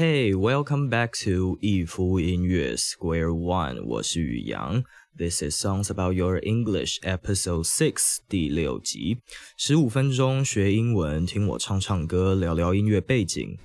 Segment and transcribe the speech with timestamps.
[0.00, 4.82] Hey, welcome back to 一夫音乐 Square One，我是宇阳。
[5.14, 9.18] This is Songs About Your English Episode Six 第六集，
[9.58, 13.58] 十五分钟学英文，听我唱唱歌，聊聊音乐背景。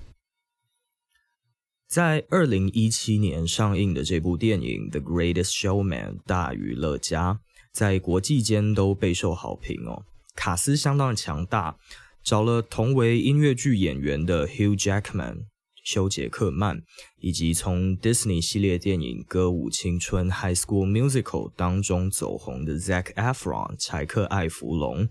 [1.88, 7.40] 在二零一七年上映的这部电影《The Greatest Showman》大娱乐家，
[7.72, 10.04] 在国际间都备受好评哦。
[10.34, 11.78] 卡斯相当强大，
[12.22, 15.46] 找了同为音乐剧演员的 Hugh Jackman、
[15.86, 16.82] 休杰克曼，
[17.20, 25.08] 以及从 Disney 系列电影《歌舞青春》（High School Musical） 当中走红的 Zac Efron（ 柴克·艾弗隆）。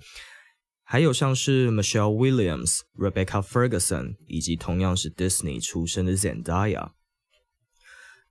[0.84, 6.90] 还有像是 Michelle Williams、Rebecca Ferguson，以及同样是 Disney 出身的 Zendaya。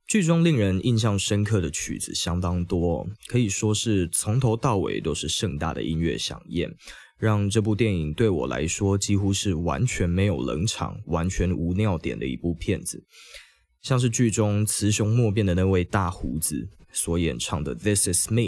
[0.07, 6.71] 剧中令人印象深刻的曲子相当多，可以说是从头到尾都是盛大的音乐响宴，
[7.17, 13.03] 让这部电影对我来说几乎是完全没有冷场、完全无尿点的一部片子。
[13.81, 18.41] 像是剧中雌雄莫辨的那位大胡子所演唱的《This Is Me》。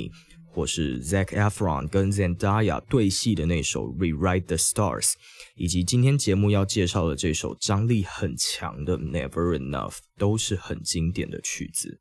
[0.50, 5.14] 或是 Zac Efron 跟 Zendaya 对戏的那首 Rewrite the Stars，
[5.56, 12.00] 以及今天节目要介绍的这首张力很强的 Never Enough，都是很经典的曲子。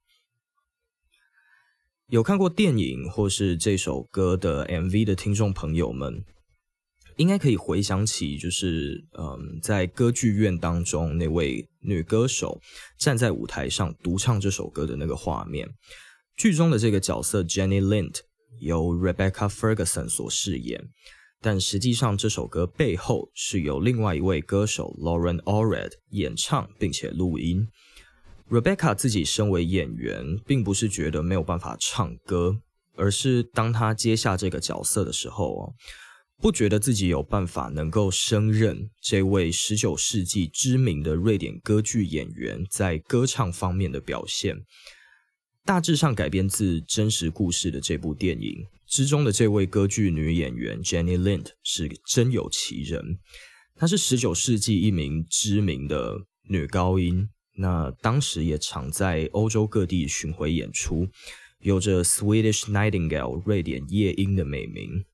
[2.07, 6.25] 有看过电影或是这首歌的 MV 的听众朋友们，
[7.17, 12.61] 应该可以回想起，就是嗯，在歌剧院当中那位女歌手
[12.98, 15.69] 站在舞台上独唱这首歌的那个画面。
[16.37, 18.17] 剧中的这个角色 Jenny Lind。
[18.59, 20.83] 由 Rebecca Ferguson 所饰演，
[21.42, 27.69] 但实际上这首歌背后是由另外一位歌手 Lauren Allred 演唱并且录音。
[28.48, 32.56] Rebecca 自己身为演员，并不是觉得没有办法唱歌，
[32.94, 35.75] 而是当她接下这个角色的时候哦，
[36.41, 44.65] 不觉得自己有办法能够胜任这位十九世纪知名的瑞典歌剧演员在歌唱方面的表现。
[45.65, 53.19] 大致上改编自真实故事的这部电影之中的这位歌剧女演员 Jenny Lind 是真有其人，
[53.75, 56.19] 她是十九世纪一名知名的
[56.49, 61.09] 女高音，那当时也常在欧洲各地巡回演出，
[61.61, 65.05] 有着 Swedish Nightingale 瑞典夜莺的美名。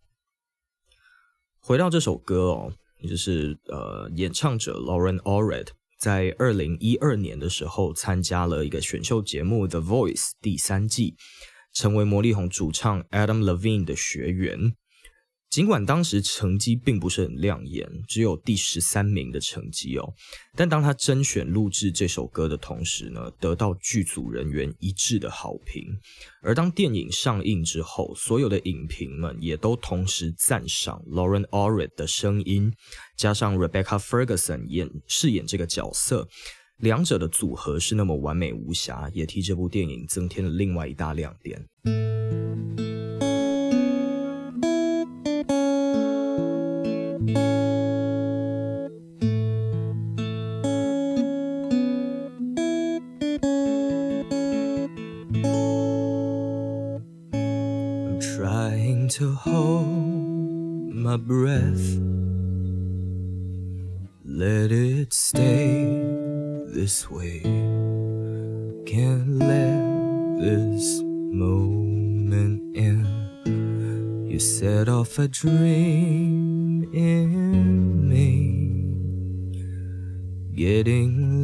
[1.65, 5.69] 回到这首歌哦，也就是呃，演唱者 Lauren Allred。
[5.97, 11.15] 在二零一二年的时候，参加了一个选秀节目《The Voice》第三季，
[11.73, 14.75] 成为魔力红主唱 Adam Levine 的学员。
[15.53, 20.15] 尽管当时成绩并不是很亮眼，只有第十三名的成绩哦，
[20.57, 25.85] 但当他甄选录制这首歌的同时呢，得到剧组人员一致的好评。
[26.43, 32.73] 而当电影上映之后，所有的影评们也都同时赞赏 Lauren Allred 的声音，
[33.19, 36.27] 加上 Rebecca Ferguson 演饰演这个角色，
[36.79, 41.63] 两者的组合是那么完美无瑕，也替这部电影增添了另外一大亮点。
[59.23, 61.87] To hold my breath.
[64.25, 65.85] Let it stay
[66.67, 67.39] this way.
[68.85, 69.79] Can't let
[70.41, 74.29] this moment end.
[74.29, 78.27] You set off a dream in me,
[80.53, 81.42] getting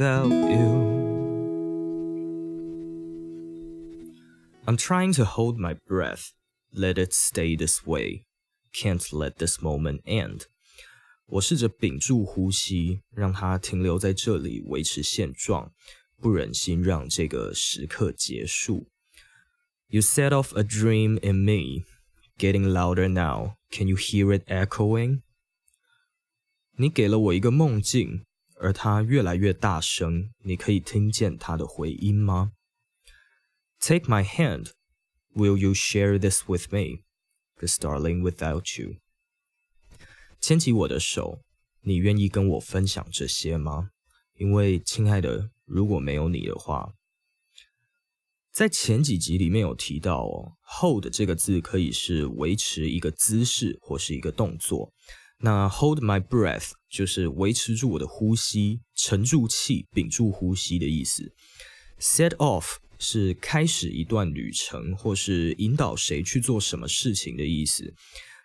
[0.00, 0.94] without you,
[4.66, 6.32] I'm trying to hold my breath,
[6.72, 8.24] let it stay this way.
[8.72, 10.46] Can't let this moment end.
[11.26, 15.72] 我试着屏住呼吸，让它停留在这里，维持现状，
[16.20, 18.88] 不忍心让这个时刻结束。
[19.88, 21.84] You set off a dream in me,
[22.38, 23.56] getting louder now.
[23.70, 25.20] Can you hear it echoing？
[26.78, 28.24] 你给了我一个梦境，
[28.61, 30.31] 而它越来越大声。
[30.43, 32.53] 你可以听见它的回音吗
[33.79, 34.71] ？Take my hand.
[35.33, 37.03] Will you share this with me?
[37.57, 38.97] Cause darling, without you，
[40.39, 41.41] 牵起我的手，
[41.81, 43.91] 你愿意跟我分享这些吗？
[44.35, 46.93] 因为，亲爱的，如果没有你的话。
[48.51, 54.93] 在前几集里面有提到哦，hold 这个字可以是维持一个姿势或是一个动作。
[55.41, 61.33] 那 hold my breath 就是维持住我的呼吸，沉住气，屏住呼吸的意思。
[61.99, 67.93] set off 是开始一段旅程，或是引导谁去做什么事情的意思。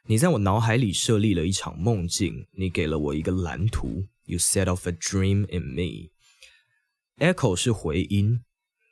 [0.08, 4.06] 你在我脑海里设立了一场梦境，你给了我一个蓝图。
[4.24, 6.10] You set off a dream in me。
[7.18, 8.40] echo 是回音。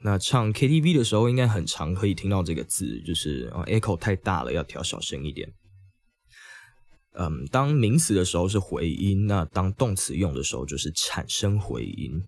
[0.02, 5.50] 那唱 KTV 的时候，应该很常可以听到这个字，就是啊，echo 太大了，要调小声一点。
[7.16, 12.22] 嗯，当名词的时候是回音，那当动词用的时候就是产生回音。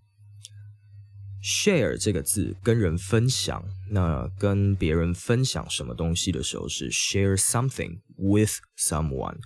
[1.43, 9.37] share 这个字跟人分享，那跟别人分享什么东西的时候是 share something with someone，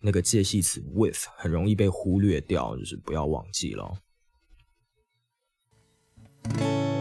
[0.00, 3.98] 那个介系词 with 很容易被忽略掉，就是不要忘记了。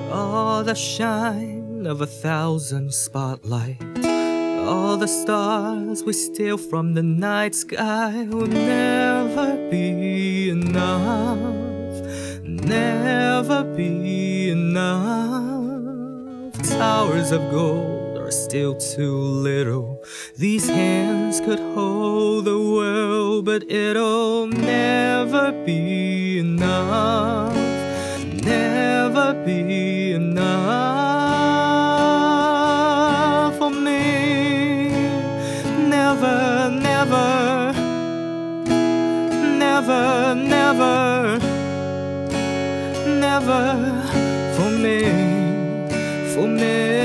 [0.09, 4.16] All the shine of a thousand spotlight.
[4.67, 12.01] All the stars we steal from the night sky will never be enough,
[12.43, 15.71] never be enough.
[16.63, 20.03] Towers of gold are still too little.
[20.35, 27.55] These hands could hold the world, but it'll never be enough
[28.43, 31.16] never be enough
[39.87, 41.39] never, never,
[43.07, 44.03] never
[44.55, 45.03] for me,
[46.33, 46.96] for me.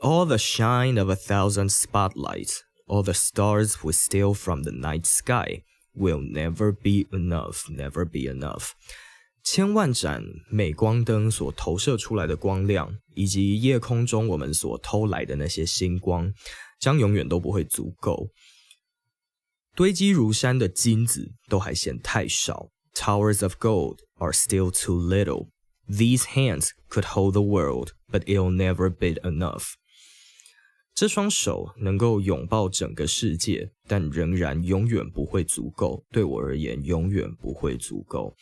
[0.00, 5.06] All the shine of a thousand spotlights, all the stars we steal from the night
[5.06, 5.62] sky,
[5.94, 8.72] will never be enough, never be enough.
[9.42, 16.32] 千万盏镁光灯所投射出来的光亮，以及夜空中我们所偷来的那些星光，
[16.80, 18.30] 将永远都不会足够。
[19.74, 22.68] 堆积如山的金子都还嫌太少。
[22.94, 25.48] Towers of gold are still too little.
[25.88, 29.74] These hands could hold the world, but it'll never be enough.
[30.99, 36.03] 这双手能够拥抱整个世界，但仍然永远不会足够。
[36.11, 38.35] 对我而言，永远不会足够。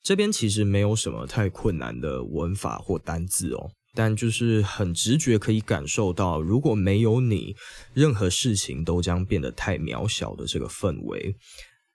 [0.00, 7.56] 这边其实没有什么太困难的文法或单字哦，但就是很直觉可以感受到，如果没有你，
[7.92, 11.34] 任何事情都将变得太渺小的这个氛围。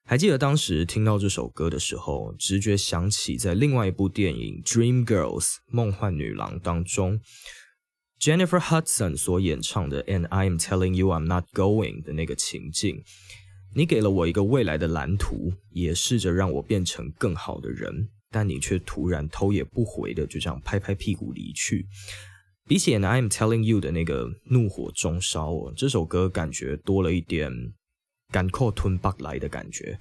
[0.05, 7.21] 还记得当时听到这首歌的时候，直觉想起在另外一部电影《Dream Girls》梦幻女郎当中
[8.23, 13.03] ，Jennifer Hudson 所演唱的《And I'm Telling You I'm Not Going》的那个情境。
[13.75, 21.85] 你给了我一个未来的蓝图，也试着让我变成更好的人，但你却突然头也不回的就这样拍拍屁股离去。
[22.65, 27.51] 比起《And I'm Telling You》的那个怒火中烧哦，这首歌感觉多了一点
[28.31, 29.99] 敢扣吞巴来的感觉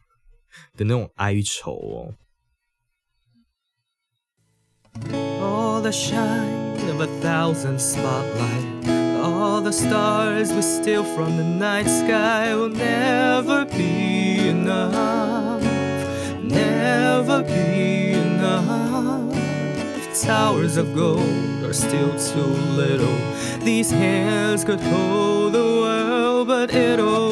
[0.76, 2.14] 的那种哀愁哦。
[5.40, 8.88] All the shine of a thousand spotlights,
[9.18, 15.62] all the stars we steal from the night sky will never be enough,
[16.42, 19.34] never be enough.
[20.22, 23.18] Towers of gold are still too little.
[23.64, 27.23] These hands could hold the world, but it'll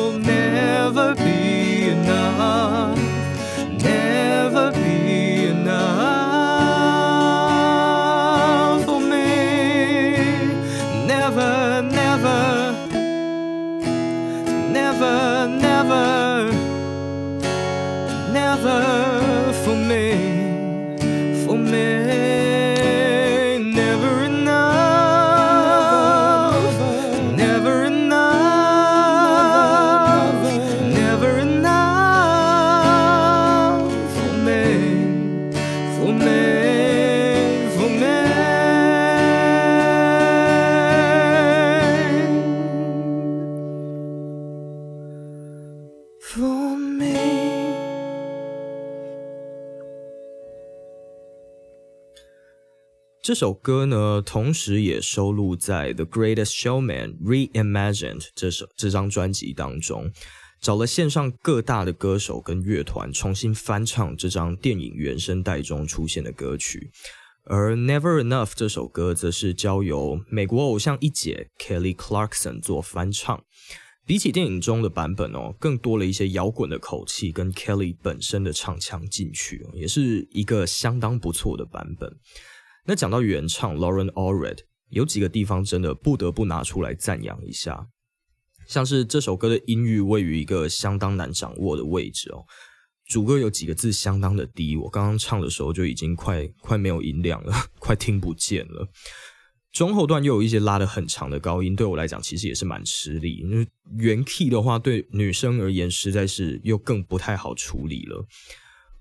[53.23, 60.11] 这首歌呢，同时也收录在《The Greatest Showman Reimagined》这首这张专辑当中，
[60.61, 66.91] 找了线上各大的歌手跟乐团重新翻唱这张电影原声带中出现的歌曲。
[67.45, 73.45] 而 Never Enough 这首歌则是交由美国偶像一姐 Kelly Clarkson 做翻唱。
[74.05, 82.13] 比起电影中的版本哦，更多了一些摇滚的口气跟 Kelly 本身的唱腔进去，也是一个相当不错的版本。
[82.85, 84.59] 那讲到原唱 Lauren Allred，
[84.91, 87.87] 有几个地方真的不得不拿出来赞扬一下，
[88.67, 92.45] 像是这首歌的音域位于一个相当难掌握的位置哦。
[93.07, 98.89] 主歌有几个字相当的低，我刚刚唱的时候就已经快快没有音量了， 快听不见了。
[99.71, 103.37] 中后段又有一些拉的很长的高音，对我来讲其实也是蛮吃力。
[103.37, 108.25] 因为原 key 的话，对女生而言实在是又更不太好处理了。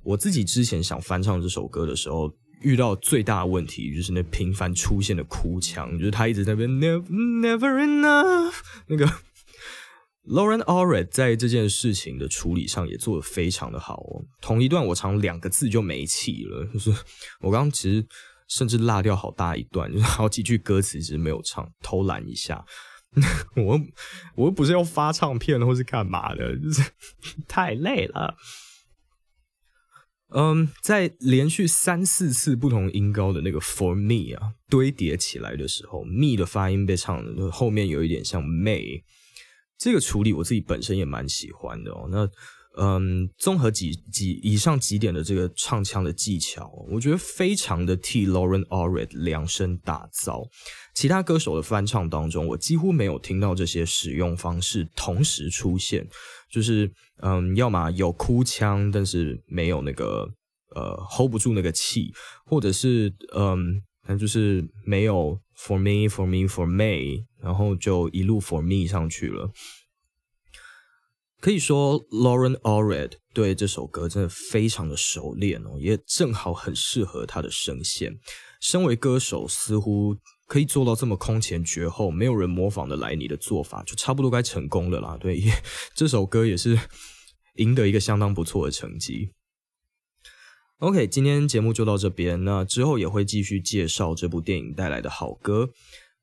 [0.03, 7.03] 我自己之前想翻唱这首歌的时候，遇到最大的问题就是那频繁出现的哭腔，就是他一直在那边 never
[7.41, 8.55] never enough
[8.87, 9.05] 那个
[10.27, 14.25] Lauren a l r e d 在这件事情的处理上也做的非常的好哦。
[14.41, 16.91] 同一段我唱两个字就没气了，就是
[17.41, 18.05] 我刚刚其实。
[18.53, 22.61] 甚至落掉好大一段，就是好几句歌词其实没有唱，偷懒一下。
[23.55, 23.79] 我
[24.35, 26.83] 我又不是要发唱片或是干嘛的，就是
[27.47, 28.35] 太累了。
[30.33, 39.03] 嗯，在连续三四次不同音高的那个 For Me 啊堆叠起来的时候，Me 的发音被唱的后面有一点像 May，
[39.77, 42.07] 这个处理我自己本身也蛮喜欢的哦。
[42.11, 42.29] 那。
[42.77, 50.43] 嗯，综合几几以上几点的这个唱腔的技巧，我觉得非常的替 Lauren a l r e d 量身打造。
[50.93, 56.07] 其他歌手的翻唱当中，我几乎没有听到这些使用方式同时出现。
[56.49, 60.29] 就是嗯，要么有哭腔，但是没有那个
[60.75, 62.11] 呃 hold 不住那个气，
[62.45, 69.51] 或者是嗯，那就是没有 For me, For me, For me，然后就一路 For me 上去了。
[71.41, 78.19] 可以说，Lauren alred 对这首歌真的非常的熟练哦，也正好很适合他的声线。
[78.61, 85.17] 身为歌手，似乎可以做到这么空前绝后，没有人模仿的来你的做法，就差不多该成功了啦。
[85.19, 85.41] 对，
[85.95, 86.77] 这首歌也是
[87.55, 89.31] 赢得一个相当不错的成绩。
[90.77, 95.71] OK，今天节目就到这边，那之后也会继续介绍这部电影带来的好歌。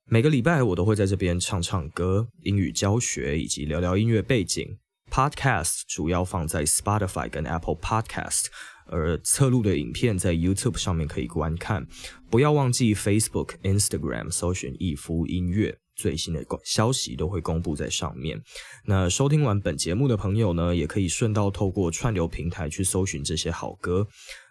[0.05, 4.79] 每个礼拜我都会在这边唱唱歌、英语教学以及聊聊音乐背景。
[5.19, 8.45] Podcast 主要放在 Spotify 跟 Apple Podcast，
[8.87, 11.85] 而侧录的影片在 YouTube 上面可以观看。
[12.31, 18.41] 不要忘记 Facebook、Instagram 搜寻“一夫音乐”，最新的消息都会公布在上面。
[18.85, 24.07] 那收听完本节目的朋友呢，也可以顺道透过串流平台去搜寻这些好歌，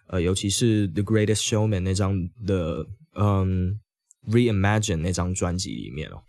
[0.09, 2.13] 呃，尤其是 The Greatest Showman 那张
[2.45, 3.79] 的嗯
[4.27, 6.21] Reimagine 那张专辑里面哦。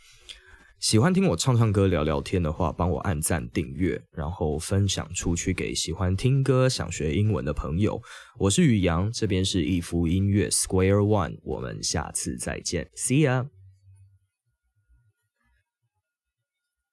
[0.81, 8.01] 喜欢听我唱唱歌、聊聊天的话，帮我按赞、订阅，然后分享出去给喜欢听歌、想学英文的朋友。
[8.39, 13.58] 我是宇阳，这边是一夫音乐 Square One，我们下次再见，See ya。